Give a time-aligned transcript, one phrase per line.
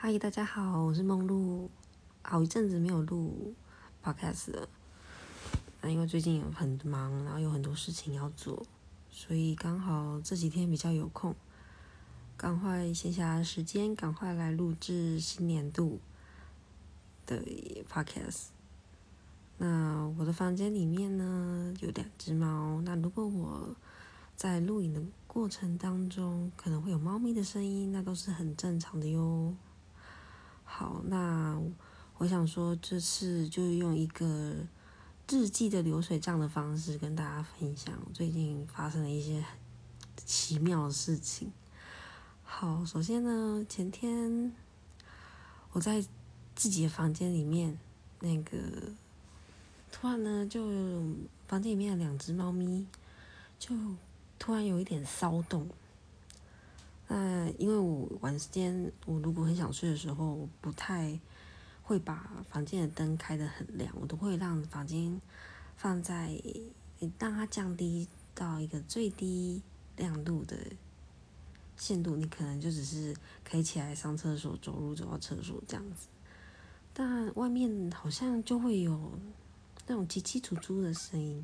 [0.00, 1.68] 嗨，大家好，我是梦露。
[2.22, 3.52] 好一阵子没有录
[4.00, 4.68] podcast 了，
[5.80, 8.64] 那因为最近很忙，然后有很多事情要做，
[9.10, 11.34] 所以刚好这几天比较有空，
[12.36, 15.98] 赶快闲暇时间，赶快来录制新年度
[17.26, 17.42] 的
[17.92, 18.50] podcast。
[19.56, 23.74] 那我的房间里面呢有两只猫，那如果我
[24.36, 29.52] 在录影的过程当中可能会有猫咪的声音，那都是很正常的哟。
[30.70, 31.58] 好，那。
[32.20, 34.56] 我想说，这次就用一个
[35.30, 39.44] 日记的流水账的方式跟大家分享最近发生的一些
[40.16, 41.52] 奇妙的事情。
[42.42, 44.52] 好，首先呢，前天
[45.70, 46.04] 我在
[46.56, 47.78] 自己的房间里面，
[48.18, 48.58] 那个
[49.92, 50.60] 突然呢，就
[51.46, 52.84] 房间里面的两只猫咪
[53.60, 53.76] 就
[54.40, 55.68] 突然有一点骚动。
[57.08, 61.18] 那因为我晚时间，我如果很想睡的时候，我不太。
[61.80, 65.18] 会把房间的灯开得很亮，我都会让房间
[65.74, 66.38] 放在
[67.18, 69.62] 让它降低到一个最低
[69.96, 70.54] 亮度的
[71.78, 72.14] 限度。
[72.14, 76.08] 你可能就只是可以起来上厕所、走路走到厕所这样子，
[76.92, 79.18] 但外面好像就会有
[79.86, 81.42] 那种叽叽楚楚的声音。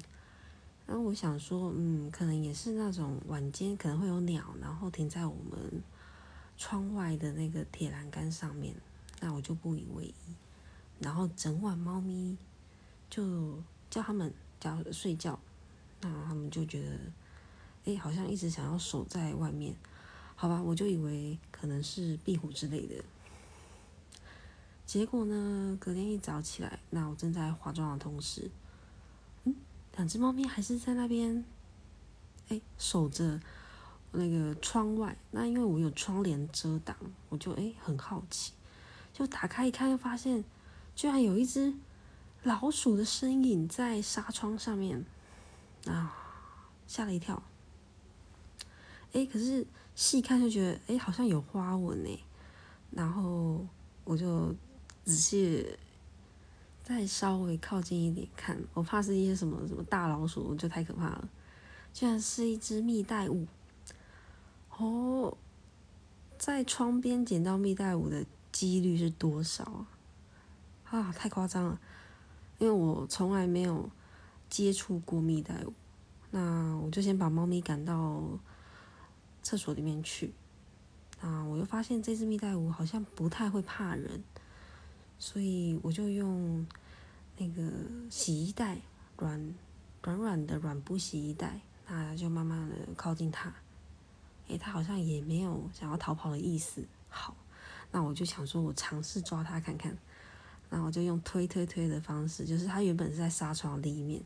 [0.86, 5.82] 然后我想说，嗯，可能也是那种晚间可能会有鸟，然后停在我们
[6.56, 8.74] 窗外的那个铁栏杆上面。
[9.20, 10.14] 那我就不以为意，
[11.00, 12.36] 然后整晚猫咪
[13.08, 15.38] 就叫他们叫睡觉，
[16.02, 16.98] 那他们就觉得，
[17.86, 19.74] 哎，好像一直想要守在外面，
[20.36, 23.02] 好吧，我就以为可能是壁虎之类的。
[24.84, 28.50] 结果呢，隔天一早起来，那我正在化妆的同时，
[29.96, 31.44] 两只猫咪还是在那边，
[32.48, 33.40] 哎，守着
[34.12, 35.16] 那个窗外。
[35.30, 36.96] 那因为我有窗帘遮挡，
[37.28, 38.52] 我就哎很好奇。
[39.12, 40.44] 就打开一看，又发现
[40.96, 41.72] 居然有一只
[42.42, 45.04] 老鼠的身影在纱窗上面，
[45.86, 46.12] 啊，
[46.88, 47.40] 吓了一跳。
[49.12, 49.64] 哎，可是
[49.94, 52.24] 细看就觉得，哎，好像有花纹呢。
[52.90, 53.64] 然后
[54.02, 54.52] 我就
[55.04, 55.64] 仔细
[56.84, 61.28] 再稍微靠近一点看，我怕是一些什么什么大老鼠，就太可怕了。
[61.92, 63.44] 居然是一只蜜袋鼯。
[64.76, 65.36] 哦，
[66.38, 68.24] 在窗边捡到蜜袋鼯的。
[68.54, 71.00] 几率是多少啊？
[71.00, 71.80] 啊，太夸张了！
[72.58, 73.90] 因为我从来没有
[74.48, 75.72] 接触过蜜袋鼯，
[76.30, 78.22] 那我就先把猫咪赶到
[79.42, 80.32] 厕所里面去。
[81.20, 84.22] 那我又发现这只蜜袋鼯好像不太会怕人，
[85.18, 86.66] 所以我就用
[87.36, 87.62] 那个
[88.10, 88.78] 洗衣袋，
[89.16, 89.54] 软
[90.02, 93.52] 软软的软布洗衣袋，那就慢慢的靠近它。
[94.48, 96.84] 诶，它好像也没有想要逃跑的意思。
[97.08, 97.36] 好。
[97.92, 99.96] 那我就想说，我尝试抓它看看。
[100.68, 104.20] 那我就用推推推的方式，就是它原本是在纱窗里面，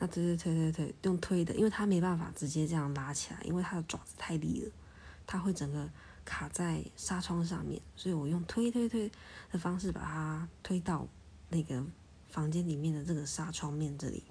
[0.00, 4.72] 那推推推推推，用推的，因为它没办法直接这样拉起来，因为它的爪子太利了，
[5.28, 5.88] 它会整个
[6.24, 9.10] 卡在纱窗上面，所以我用推推推
[9.50, 11.06] 的方式把它推到
[11.48, 11.84] 那个
[12.28, 14.22] 房间里面的这个纱窗面这里。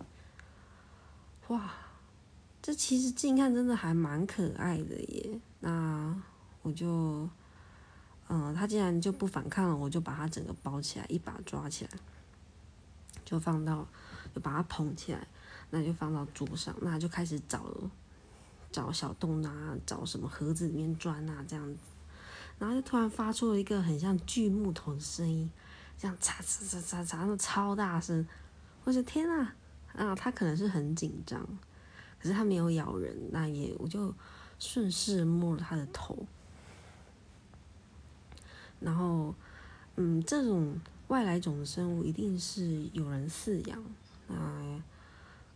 [1.47, 1.73] 哇，
[2.61, 5.39] 这其实近看真的还蛮可爱的耶。
[5.59, 6.21] 那
[6.61, 7.29] 我就。
[8.29, 11.91] 嗯，它既然就不反抗了，我就把它整个包起来，一把抓起来，
[13.25, 13.85] 就放到，
[14.33, 15.27] 就把它捧起来，
[15.69, 17.91] 那就放到桌上，那就开始找了
[18.73, 21.79] 找小洞啊，找什么盒子里面钻啊，这样子，
[22.57, 25.49] 然后就突然发出了一个很像锯木头的声音，
[25.97, 28.27] 这样嚓嚓嚓嚓嚓，那超大声，
[28.83, 29.55] 我说天啊，
[29.93, 31.39] 啊，它可能是很紧张，
[32.19, 34.13] 可是它没有咬人，那也我就
[34.57, 36.25] 顺势摸了它的头。
[38.79, 39.33] 然后，
[39.95, 40.77] 嗯，这种
[41.09, 43.81] 外来种的生物一定是有人饲养，
[44.27, 44.83] 啊，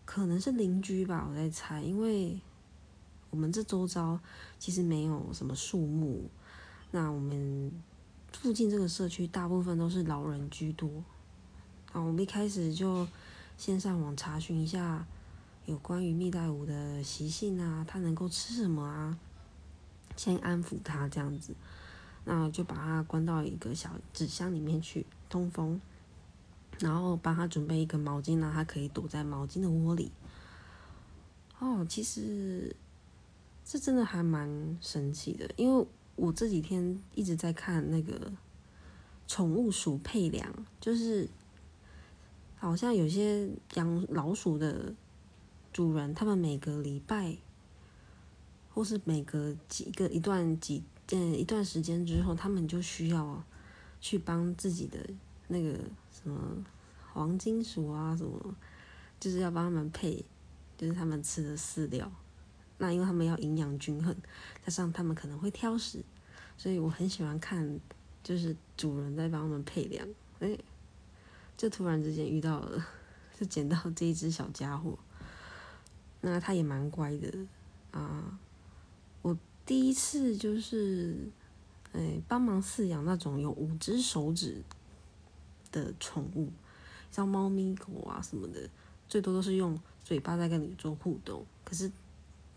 [0.05, 2.39] 可能是邻居吧，我在猜，因为
[3.29, 4.19] 我们这周遭
[4.57, 6.29] 其实没有什么树木，
[6.91, 7.71] 那我们
[8.31, 11.03] 附近这个社区大部分都是老人居多，
[11.91, 13.07] 啊，我们一开始就
[13.57, 15.05] 先上网查询一下
[15.65, 19.17] 有关于蜜袋鼯的习性啊，它能够吃什么啊，
[20.15, 21.53] 先安抚它这样子。
[22.29, 25.79] 那就把它关到一个小纸箱里面去通风，
[26.77, 30.11] 然后帮它准备一个毛巾，让它可以躲在毛巾的窝里。
[31.59, 32.75] 哦，其实
[33.69, 35.85] 这真的还蛮神奇的，因为
[36.15, 38.31] 我这几天一直在看那个
[39.27, 40.49] 宠物鼠配粮，
[40.79, 41.27] 就是
[42.55, 44.95] 好像有些养老鼠的
[45.73, 47.35] 主人，他们每个礼拜
[48.73, 50.81] 或是每隔几个一段几。
[51.11, 53.41] 嗯，一段时间之后，他们就需要
[54.01, 54.99] 去帮自己的
[55.47, 55.71] 那个
[56.11, 56.37] 什么
[57.13, 58.55] 黄金鼠啊什么，
[59.17, 60.25] 就是要帮他们配，
[60.77, 62.11] 就是他们吃的饲料。
[62.77, 64.15] 那因为他们要营养均衡，
[64.63, 66.03] 加上他们可能会挑食，
[66.57, 67.79] 所以我很喜欢看，
[68.23, 70.07] 就是主人在帮他们配粮。
[70.39, 70.57] 哎，
[71.57, 72.85] 就突然之间遇到了，
[73.39, 74.97] 就捡到这一只小家伙。
[76.21, 77.33] 那它也蛮乖的
[77.91, 78.39] 啊。
[79.21, 79.35] 我
[79.65, 81.15] 第一次就是，
[81.93, 84.61] 哎，帮忙饲养那种有五只手指
[85.71, 86.51] 的宠物，
[87.11, 88.69] 像猫咪狗啊什么的，
[89.07, 91.45] 最多都是用嘴巴在跟你做互动。
[91.63, 91.91] 可是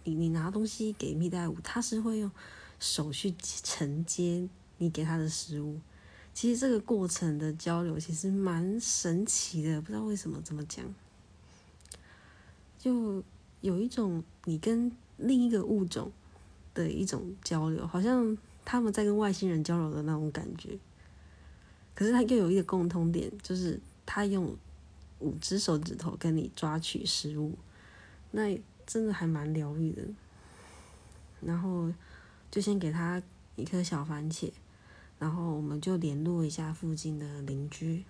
[0.05, 2.31] 你你拿东西给蜜袋鼯，它是会用
[2.79, 4.49] 手去承接
[4.79, 5.79] 你给它的食物。
[6.33, 10.85] 其实这个过程的交流其实蛮神奇的，不知道为什么怎么讲，
[12.79, 13.23] 就
[13.61, 16.11] 有一种你跟另一个物种
[16.73, 20.79] 的一种交流，好像他们在跟外星人交流的那种感觉。
[21.95, 24.57] 可是它又有一个共通点，就是它用
[25.19, 27.59] 五只手指头跟你抓取食物，
[28.31, 28.59] 那
[28.91, 30.03] 真的还蛮疗愈的。
[31.41, 31.93] 然后
[32.51, 33.23] 就先给他
[33.55, 34.51] 一颗小番茄。
[35.21, 38.03] 然后我们就联络一下附近的邻居，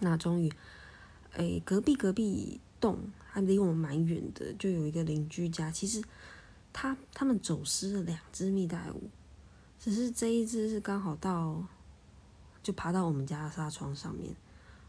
[0.00, 0.52] 那终于，
[1.32, 6.04] 哎，隔壁隔壁栋还离我们蛮远的，就有一个邻居家，其实
[6.74, 9.00] 他他们走失了两只蜜袋鼯，
[9.80, 11.64] 只是这一只是刚好到，
[12.62, 14.36] 就爬到我们家的纱窗上面，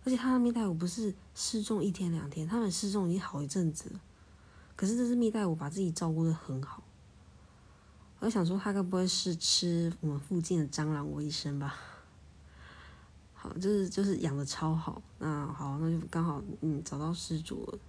[0.03, 4.01] 而且他的蜜袋鼯不是失踪一天两天，他们失踪已经好一阵子了，
[4.75, 6.83] 可是这只蜜袋鼯把自己照顾的很好。
[8.19, 11.75] 我想说，他该不会是吃我们附近的蟑螂为生吧？
[13.33, 15.01] 好，就是就是养的超好。
[15.19, 17.79] 那好，那就刚好嗯找到失主了。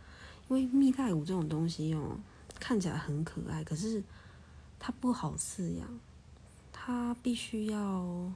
[0.48, 2.18] 因为蜜袋鼯这种东西哦，
[2.60, 4.02] 看起来很可爱，可是
[4.78, 5.88] 它不好饲养，
[6.72, 8.30] 它必须要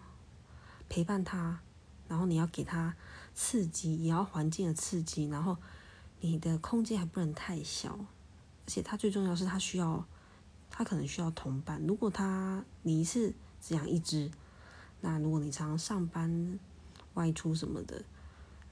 [0.88, 1.60] 陪伴它，
[2.08, 2.96] 然后你要给它
[3.34, 5.56] 刺激，也要环境的刺激，然后
[6.20, 7.98] 你的空间还不能太小，
[8.70, 10.06] 而且它最重要是它需要。
[10.72, 11.84] 它可能需要同伴。
[11.84, 14.30] 如果它你一次只养一只，
[15.00, 16.60] 那如果你常常上班、
[17.14, 18.04] 外出什么的，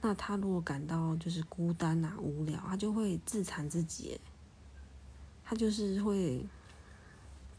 [0.01, 4.17] 那它如果感到就是孤单啊、无聊，它就会自残自己。
[5.43, 6.47] 它就是会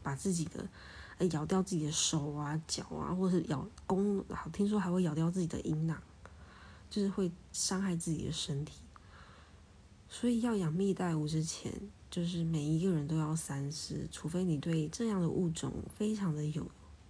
[0.01, 0.67] 把自己的
[1.27, 6.01] 咬掉自己的手啊、脚啊，或者是咬攻，好听说还会咬掉自己的阴囊，
[6.89, 8.81] 就是会伤害自己的身体。
[10.09, 11.71] 所以要养蜜袋鼯之前。
[12.11, 16.69] 就是每一个人都要三思，除非你对这样的物种非常的有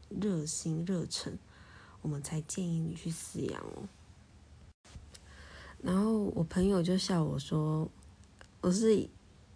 [0.09, 1.35] 热心热忱，
[2.03, 3.89] 我们才建议你去饲养哦。
[5.81, 7.89] 然后我朋友就笑我说
[8.61, 9.09] ：“我是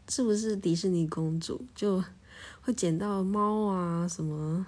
[0.10, 2.04] 是不是迪士尼公主，就
[2.62, 4.66] 会捡到猫啊、什么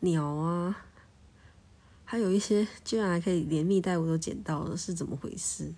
[0.00, 0.86] 鸟啊，
[2.06, 5.70] 还有一些居然还可以连蜜袋鼯都捡到了，是怎么回事？”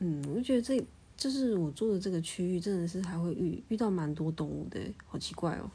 [0.00, 0.82] 嗯，我觉得这。
[1.16, 5.70] 就是我住的这个区域，真的是还会遇遇到蛮多动物的，好奇怪哦。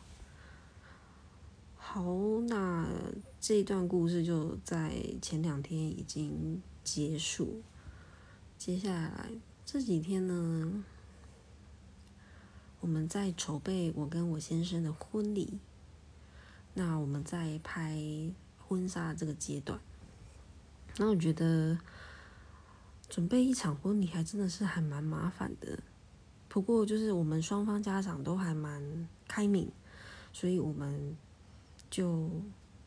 [1.76, 2.04] 好，
[2.48, 2.88] 那
[3.40, 7.62] 这一段故事就在前两天已经结束。
[8.56, 9.32] 接下来
[9.66, 10.84] 这几天呢，
[12.80, 15.58] 我们在筹备我跟我先生的婚礼。
[16.76, 18.00] 那我们在拍
[18.60, 19.80] 婚纱这个阶段，
[20.98, 21.80] 那我觉得。
[23.12, 25.78] 准备一场婚礼还真的是还蛮麻烦的，
[26.48, 28.82] 不过就是我们双方家长都还蛮
[29.28, 29.70] 开明，
[30.32, 31.18] 所以我们
[31.90, 32.30] 就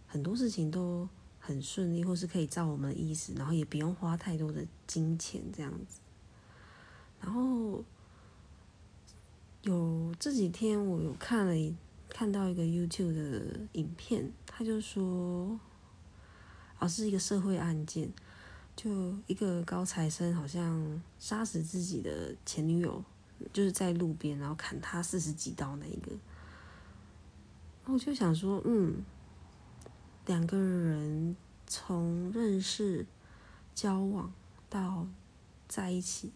[0.07, 1.07] 很多事情都
[1.39, 6.01] 很顺利，或是可以照我们的意思，然后也不用花太多的金钱这样子。
[7.21, 7.85] 然后
[9.61, 11.75] 有这几天我有看了
[12.09, 15.61] 看到一个 YouTube 的影片，他就说，
[16.79, 18.11] 哦是一个社会案件。
[18.77, 23.03] 就一个高材生，好像杀死自己的前女友，
[23.53, 26.11] 就是在路边，然后砍他四十几刀那一个。
[27.87, 28.97] 我就想说，嗯，
[30.27, 33.07] 两个人从认识、
[33.75, 34.33] 交往
[34.69, 35.07] 到
[35.69, 36.33] 在一起，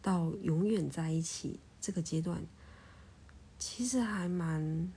[0.00, 2.40] 到永远在一起这个阶段，
[3.58, 4.90] 其实还蛮，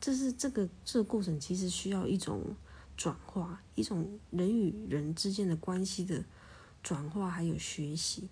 [0.00, 2.54] 就是这个这个过程，其实需要一种。
[3.00, 6.22] 转化一种人与人之间的关系的
[6.82, 8.28] 转化，还有学习。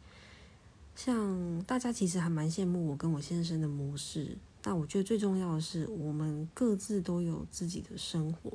[0.95, 8.53] 像大家其实还蛮羡慕我跟我先生的模式，但我觉得最重要的是，我们各自都有自己的生活，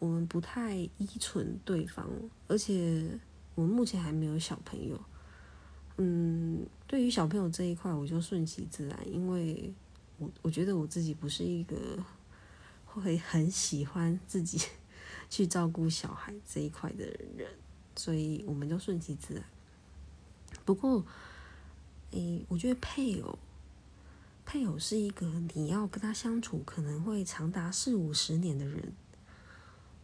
[0.00, 2.10] 我们不太依存对方，
[2.48, 3.16] 而且
[3.54, 5.00] 我目前还没有小朋友。
[5.98, 9.72] 嗯，对于小朋友这一块，我就顺其自然，因为
[10.18, 11.76] 我我觉得我自己不是一个
[12.84, 14.58] 会很喜欢自己。
[15.32, 17.48] 去照顾小孩这一块的人，
[17.96, 19.42] 所以我们就顺其自然。
[20.62, 21.02] 不过，
[22.10, 23.38] 诶，我觉得配偶，
[24.44, 28.92] 配偶是一个你要跟他相处可能会长达四五十年的人，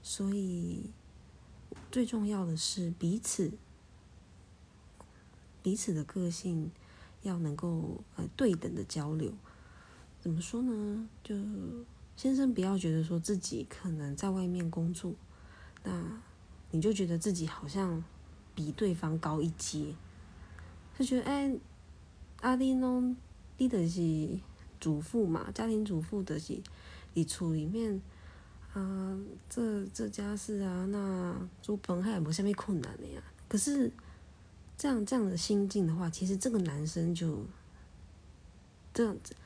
[0.02, 0.88] 所以
[1.92, 3.52] 最重要的是彼此，
[5.62, 6.70] 彼此的个性
[7.20, 9.34] 要能够呃对等的交流。
[10.22, 11.06] 怎么说呢？
[11.22, 11.36] 就
[12.18, 15.14] 先生不要觉得说自己可能在外面工作，
[15.84, 16.20] 那
[16.72, 18.02] 你就觉得自己好像
[18.56, 19.94] 比对方高一阶，
[20.96, 21.56] 他觉得哎，
[22.40, 23.16] 阿弟侬，
[23.58, 24.36] 你的是
[24.80, 26.60] 主妇嘛，家庭主妇的是，
[27.14, 28.02] 你厝里面
[28.72, 29.16] 啊，
[29.48, 33.22] 这这家事啊，那煮饭还有没下面困难的呀？
[33.46, 33.92] 可是
[34.76, 37.46] 这样这样的心境的话，其实这个男生就
[38.92, 39.36] 这样子。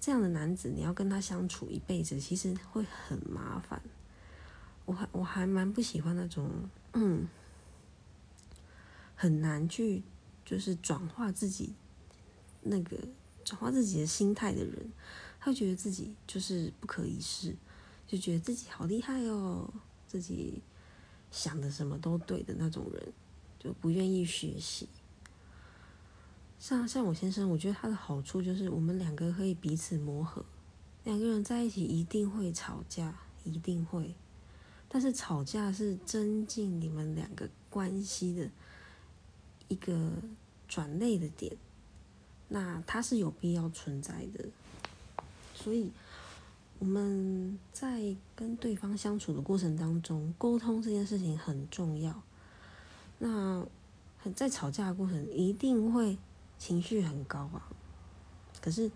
[0.00, 3.80] 这样的男子，你要跟他相处一辈子，其实会很麻烦。
[4.86, 6.50] 我还我还蛮不喜欢那种，
[6.94, 7.28] 嗯，
[9.14, 10.02] 很难去
[10.44, 11.74] 就是转化自己
[12.62, 12.96] 那个
[13.44, 14.90] 转化自己的心态的人，
[15.38, 17.54] 他会觉得自己就是不可一世，
[18.06, 19.70] 就觉得自己好厉害哦，
[20.06, 20.62] 自己
[21.30, 23.12] 想的什么都对的那种人，
[23.58, 24.88] 就不愿意学习。
[26.60, 30.44] 像像我先生，我觉得他的好处就是我们两个可以彼此磨合。
[31.04, 33.14] 两个人在一起一定会吵架，
[33.44, 34.14] 一定会。
[34.86, 38.50] 但是吵架是增进你们两个关系的
[39.68, 40.12] 一个
[40.68, 41.56] 转类的点，
[42.48, 44.44] 那它是有必要存在的。
[45.54, 45.90] 所以
[46.78, 52.22] 我们在跟对方相处的过程当中，沟通这件事情很重要。
[53.18, 53.66] 那
[54.34, 56.18] 在吵架的过程一定会。
[56.60, 57.72] 情绪很高啊，
[58.60, 58.90] 可是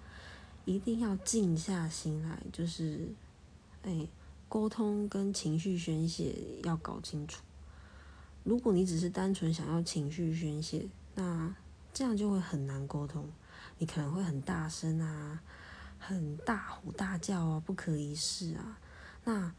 [0.67, 3.09] 一定要静下心来，就是，
[3.83, 4.07] 哎，
[4.51, 7.43] 沟通跟情绪宣泄要搞清楚。
[8.43, 11.57] 如果你只是单纯想要情绪宣泄，那
[11.95, 13.27] 这样就会很难沟通。
[13.79, 15.41] 你可能会很大声啊，
[15.99, 18.79] 很大吼大叫啊，不可一世啊。
[19.25, 19.51] 那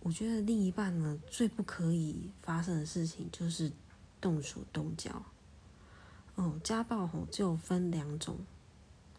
[0.00, 3.72] 我觉得另一半呢，最不可以发生的事情就是
[4.20, 5.24] 动手动脚。
[6.38, 8.38] 哦，家暴吼就分两种，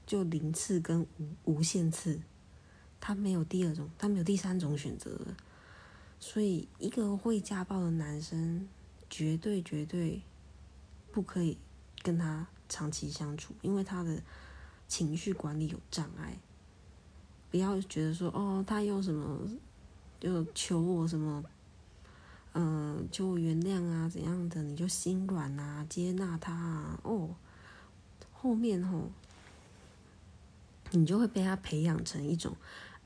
[0.06, 2.22] 就零次跟无无限次，
[3.02, 5.20] 他没有第二种，他没有第三种选择。
[6.18, 8.70] 所以，一个会家暴的男生，
[9.10, 10.22] 绝对绝对
[11.12, 11.58] 不可以
[12.02, 14.24] 跟他长期相处，因为他的
[14.88, 16.40] 情绪管理有障碍。
[17.52, 19.46] 不要觉得说，哦，他用什么
[20.22, 21.44] 就求我什么。
[22.54, 27.36] 嗯，就原谅啊，怎样的你就心软啊，接纳他啊，哦，
[28.34, 29.10] 后面吼，
[30.92, 32.58] 你就会被他培养成一种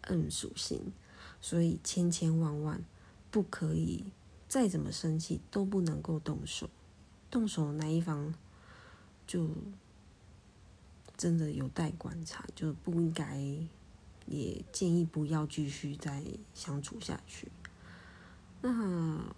[0.04, 0.94] 嗯属性，
[1.42, 2.82] 所以千千万万
[3.30, 4.06] 不可以
[4.48, 6.70] 再怎么生气都不能够动手，
[7.30, 8.34] 动手那一方
[9.28, 9.50] 就
[11.18, 13.38] 真的有待观察，就不应该，
[14.26, 16.24] 也建议不要继续再
[16.54, 17.50] 相处下去。
[18.65, 19.36] 那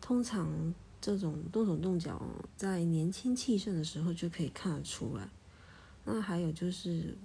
[0.00, 2.22] 通常这种动手动脚，
[2.56, 5.28] 在年轻气盛的时候就可以看得出来。
[6.04, 7.18] 那还有就是，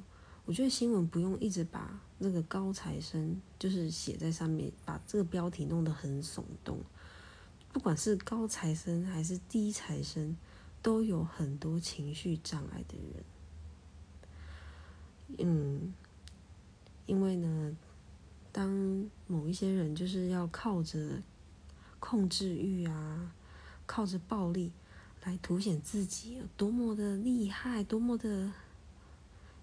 [0.44, 6.80] 我觉得新闻不用一直把那个高材生就是写在上面，把这个标题弄得很耸动。
[7.72, 10.36] 不管是高材生还是低材生，
[10.82, 12.98] 都有很多情绪障碍的
[15.38, 15.48] 人。
[15.48, 15.94] 嗯，
[17.06, 17.78] 因为呢。
[18.54, 21.22] 当某一些人就是要靠着
[22.02, 23.32] 控制欲啊，
[23.86, 24.74] 靠着暴力
[25.24, 28.52] 来凸显自己有多么的厉害，多么的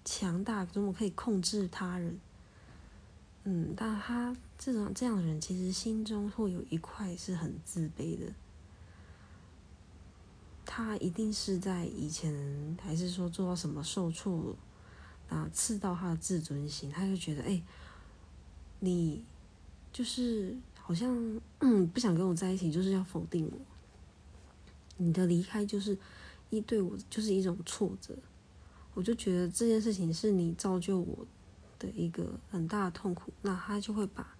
[0.07, 2.19] 强大，多么可以控制他人。
[3.45, 8.33] 嗯，但他这种这样的人，其实心中会有一块是很自卑的。
[10.65, 14.57] 他一定是在以前，还是说做到什么受挫
[15.29, 17.63] 啊，刺到他的自尊心，他就觉得哎。
[18.81, 19.23] 你
[19.93, 21.41] 就是好像
[21.93, 23.53] 不想跟我在一起，就是要否定我。
[24.97, 25.97] 你的离开就是
[26.51, 28.17] 一对我就是一种挫折，
[28.95, 31.27] 我就觉得这件事情是你造就我
[31.79, 33.33] 的一个很大的痛苦。
[33.43, 34.37] 那他就会把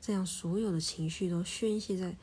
[0.00, 2.16] 这样所有的情绪都宣泄在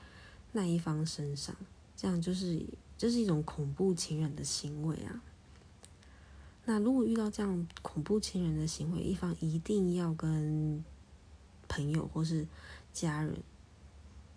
[0.52, 1.56] 那一方身上，
[1.96, 2.66] 这样就是
[2.98, 5.22] 这是一种恐怖情人的行为啊。
[6.66, 10.84] 那如果遇到这样恐怖情人的行为，一方一定要跟。
[11.70, 12.46] 朋友或是
[12.92, 13.42] 家人，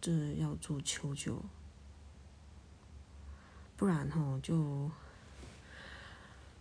[0.01, 1.43] 这要做求救，
[3.77, 4.89] 不然吼就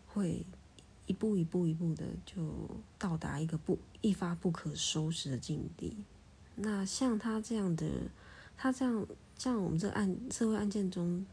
[0.08, 0.44] 会
[1.06, 2.42] 一步一步一步的就
[2.98, 5.96] 到达一个不一发不可收拾的境地。
[6.56, 7.88] 那像他这样的，
[8.58, 9.06] 他这样
[9.38, 11.26] 像我们这个案社会案件中，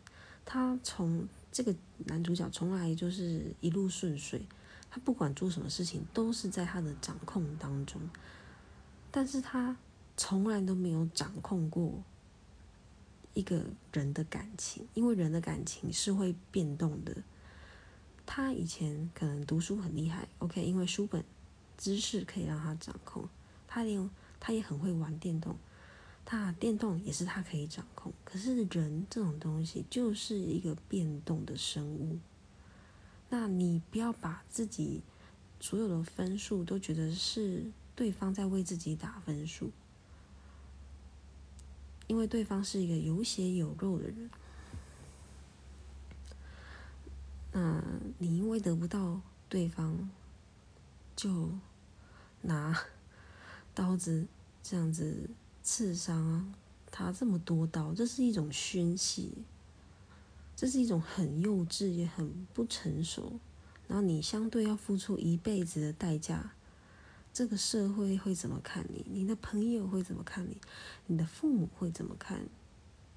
[0.45, 1.75] 他从这个
[2.07, 4.42] 男主角从来就是一路顺遂，
[4.90, 8.00] 他不管做什么事情都是在他的掌控当中，
[9.11, 9.77] 但是他
[10.17, 12.03] 从来都没有掌控过
[13.35, 17.17] 一个人的感情，因为人的感情是会变动的。
[18.27, 21.25] 他以前可能读书很厉害，OK，因为书本
[21.79, 23.29] 知识可以让他掌控。
[23.67, 25.57] 他连他也很会玩电动，
[26.25, 28.12] 他电动也是他可以掌控。
[28.25, 32.19] 可是人这种东西就是一个变动的生物，
[33.31, 35.00] 那你不要把自己
[35.61, 39.73] 所有的分数都觉得是对方在为自己打分数，
[42.07, 44.31] 因为对方是一个有血有肉的人。
[47.50, 47.83] 那，
[48.19, 50.09] 你因为得不到对方，
[51.17, 51.50] 就
[52.43, 52.85] 拿
[53.75, 54.28] 刀子
[54.62, 55.28] 这样子
[55.64, 56.55] 刺伤
[56.93, 59.31] 他这么多刀，这是一种宣泄，
[60.55, 63.40] 这是一种很幼稚也很不成熟。
[63.88, 66.52] 然后你相对要付出一辈子的代价，
[67.32, 69.04] 这个社会会怎么看你？
[69.08, 70.56] 你的朋友会怎么看你？
[71.06, 72.40] 你的父母会怎么看？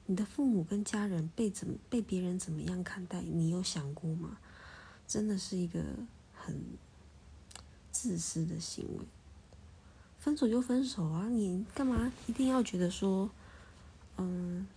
[0.06, 3.22] 你的父母跟家人被怎么被别人怎么样看待？
[3.22, 4.38] 你有想过吗？
[5.08, 5.84] 真的是一个
[6.34, 6.60] 很
[7.92, 9.06] 自私的行为。
[10.20, 13.30] 分手就分手啊，你干嘛一定要觉得说，
[14.18, 14.68] 嗯，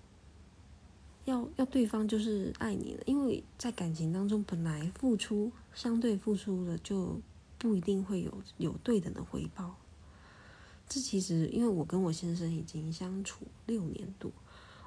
[1.26, 3.02] 要要对方就是爱你的？
[3.04, 7.20] 因为在感情当中，本来付出相对付出的就
[7.64, 9.76] 不一定会有有对等的回报。
[10.86, 14.30] 这其实因为我跟我先生已经相处六年多。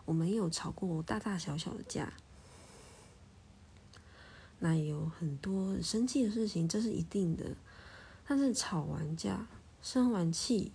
[0.05, 2.13] 我们有吵过大大小小的架，
[4.59, 7.55] 那也有很多生气的事情，这是一定的。
[8.27, 9.47] 但是吵完架、
[9.81, 10.71] 生完气、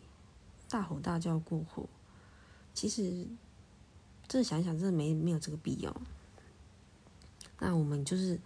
[0.68, 1.88] 大吼大叫过后，
[2.74, 3.28] 其实
[4.26, 6.02] 这想想，真的没没有这个必要。
[7.60, 8.40] 那我们就是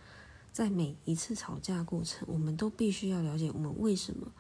[0.57, 4.33] 在每一次吵架过程，我们都必须要了解我们为什么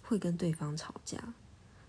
[0.00, 1.34] 会跟对方吵架。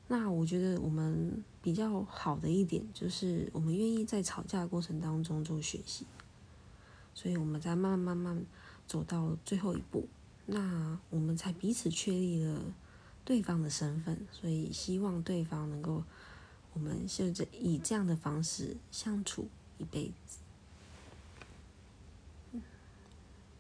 [0.08, 6.08] 那我觉得我们比较好的一点就是，我们愿意在吵架过程当中做学习，
[7.14, 8.46] 所以我们在慢慢慢慢
[8.88, 10.08] 走到最后一步，
[10.48, 12.60] 那我们才彼此确立了
[13.24, 16.04] 对方的身份，所以希望对方能够，
[16.74, 20.40] 我们就这以这样的方式相处一辈子。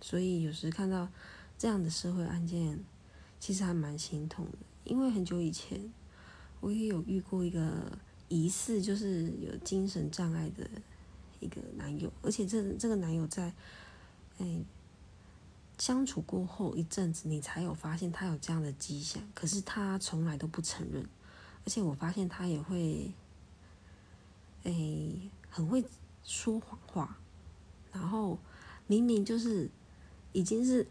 [0.07, 1.09] 所以有时看到
[1.57, 2.79] 这样的社会案件，
[3.41, 5.91] 其实还蛮心痛的，因为很久以前。
[6.61, 7.91] 我也有遇过一个
[8.29, 10.67] 疑似就是有精神障碍的
[11.41, 13.53] 一个男友，而且这这个男友在
[14.39, 14.59] 哎
[15.77, 21.03] 相处过后一阵子，你才有发现他有这样的迹象，可是他从来都不承认，
[21.65, 23.11] 而且我发现他也会
[24.63, 24.73] 哎
[25.49, 25.85] 很会
[26.23, 27.17] 说谎话，
[27.91, 28.39] 然后
[28.87, 29.69] 明明就是
[30.37, 30.85] 已经是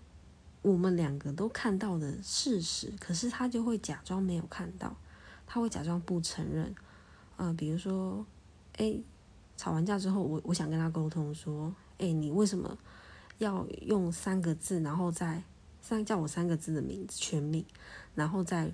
[0.60, 4.96] 我们两个都看到的事实，可是他就会假装没有看到。
[5.46, 6.74] 他会假装不承认，
[7.36, 8.26] 呃，比如说，
[8.76, 8.98] 哎，
[9.56, 12.76] 吵完架之后，我我想跟他沟通说，哎，你为什么
[13.38, 15.40] 要用三个字，然后再
[15.80, 17.64] 三叫我三个字的名字全名，
[18.16, 18.72] 然后在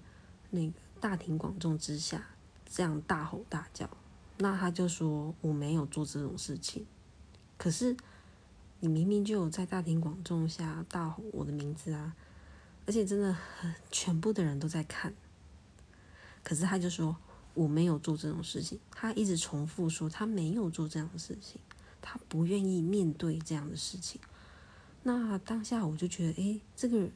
[0.48, 2.24] 那个大庭广众之下
[2.64, 3.90] 这样大吼大叫？
[4.38, 6.86] 那他就说我没有做这种事情，
[7.58, 7.94] 可是
[8.84, 12.16] 你明明就有在大庭广众下大吼我的名字啊，
[12.84, 15.14] 而且真的很全部的人都在看。
[16.42, 17.16] 可是他就说
[17.54, 21.60] 我没有做这种事情，他一直重复说他没有做这样的事情，
[22.00, 24.20] 他不愿意面对这样的事情。
[25.04, 27.08] 那当下我就觉得，诶，这个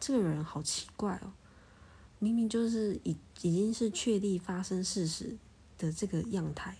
[0.00, 1.34] 这个人好奇怪哦，
[2.18, 5.36] 明明就是已已经是确立发生事实
[5.76, 6.78] 的这个样态，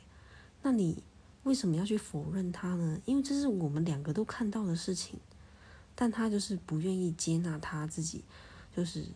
[0.62, 1.02] 那你
[1.48, 3.00] 为什么要去否认他呢？
[3.06, 5.18] 因为这是我们两个都看到的事情，
[5.94, 8.22] 但他就是不愿意接纳他自己
[8.76, 9.06] 就是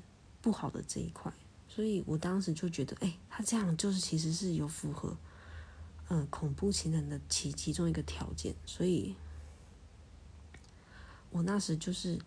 [0.41, 1.31] 不好的这一块。
[1.69, 5.15] 所以我当时就觉得，哎，他这样就是其实是有符合，
[6.09, 8.55] 嗯，恐怖情人的其其中一个条件。
[8.65, 9.15] 所以，
[11.29, 12.19] 我那时就是，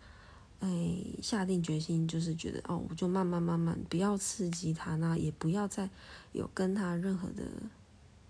[0.60, 5.90] 哎，下定决心，就是觉得，哦，我就慢慢慢慢，不要刺激他，那也不要再
[6.30, 7.42] 有跟他任何的，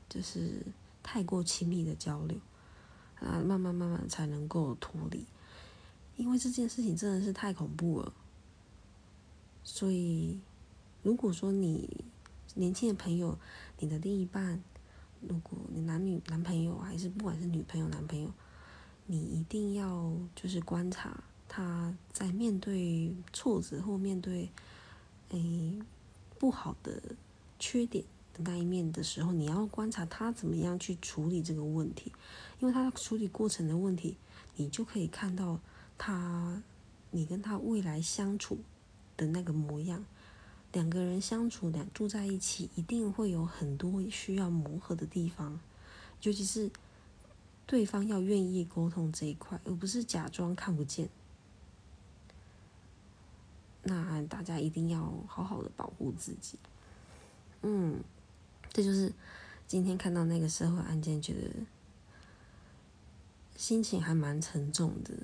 [0.09, 0.63] 就是
[1.07, 2.37] 太过亲密的交流，
[3.21, 5.25] 啊，慢慢慢慢才能够脱离，
[6.17, 8.13] 因为这件事情真的是太恐怖了，
[9.63, 10.41] 所以。
[11.03, 12.05] 如果说你
[12.57, 13.39] 年轻的朋友，
[13.79, 14.61] 你的另一半，
[15.21, 18.29] 如果你男女男朋友还是不管是女朋友男朋友，
[19.07, 24.51] 你一定要就是观察他在面对挫折或面对
[25.29, 25.79] 诶
[26.41, 27.01] 不好的
[27.61, 28.05] 缺点
[28.39, 32.13] 那一面的时候，你要观察他怎么样去处理这个问题，
[32.61, 34.17] 因为他处理过程的问题，
[34.57, 35.59] 你就可以看到
[35.97, 36.63] 他，
[37.11, 38.59] 你跟他未来相处
[39.17, 40.05] 的那个模样。
[40.73, 45.59] 两个人相处，两住在一起，一定会有很多需要磨合的地方，
[46.23, 46.71] 尤其是
[47.65, 51.09] 对方要愿意沟通这一块，而不是假装看不见。
[53.83, 56.59] 那大家一定要好好的保护自己。
[57.63, 58.03] 嗯，
[58.77, 59.11] 这就是
[59.67, 61.49] 今天看到那个社会案件，觉得
[63.57, 65.15] 心情还蛮沉重的。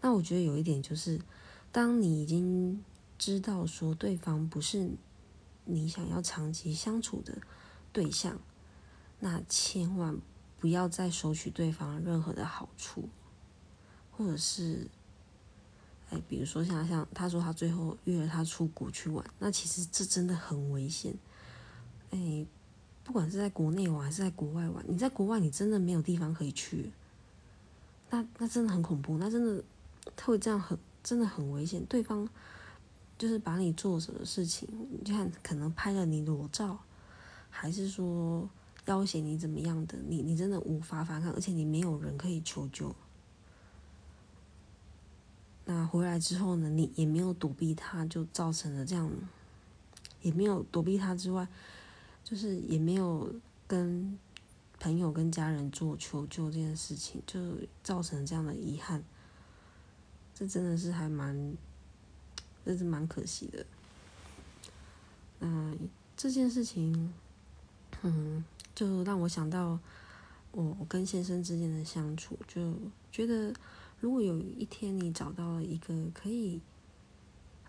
[0.00, 1.20] 那我觉得有一点就是，
[1.70, 2.82] 当你已经
[3.18, 4.92] 知道说对方不是
[5.66, 7.36] 你想要长期相处的
[7.92, 8.40] 对象，
[9.18, 10.18] 那千万
[10.58, 13.10] 不要再收取对方任何的好处，
[14.10, 14.88] 或者是。
[16.10, 21.14] 哎，比如说像像他说他最后约了他出国去玩，那其实这真的很危险。
[22.10, 22.44] 哎，
[23.04, 26.90] 不管是在国内玩还是在国外玩，你在国外你真的没有地方可以去，
[28.10, 29.62] 那那真的很恐怖，那真的
[30.16, 31.84] 他会这样很真的很危险。
[31.86, 32.28] 对方
[33.16, 34.68] 就是把你做什么事情，
[35.04, 36.76] 你看可能拍了你裸照，
[37.48, 38.50] 还是说
[38.86, 42.92] 要挟你怎么样的，你你真的无法反抗，而且你没有人可以求救。
[45.72, 46.68] 那回来之后呢？
[46.68, 49.08] 你也没有躲避他，就造成了这样，
[50.20, 51.46] 也没有躲避他之外，
[52.24, 53.32] 就是也没有
[53.68, 54.18] 跟
[54.80, 57.40] 朋友跟家人做求救这件事情，就
[57.84, 59.04] 造成这样的遗憾。
[60.34, 61.56] 这真的是还蛮，
[62.66, 63.64] 这是蛮可惜的。
[65.38, 65.78] 嗯，
[66.16, 67.14] 这件事情，
[68.02, 69.78] 嗯，就让我想到
[70.50, 72.74] 我我跟先生之间的相处，就
[73.12, 73.54] 觉得。
[74.00, 76.60] 如果有一天你找到了一个可以，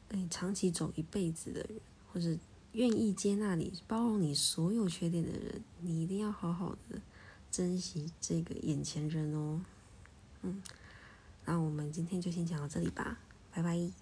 [0.10, 1.80] 哎，长期走一辈子的人，
[2.12, 2.38] 或者
[2.72, 7.02] 愿意接纳你、包容你所有缺点的人，你一定要好好的
[7.52, 9.62] 珍惜这个眼前人哦。
[10.42, 10.64] 嗯，
[11.46, 13.20] 那我们今天就先讲到这里吧，
[13.54, 14.01] 拜拜。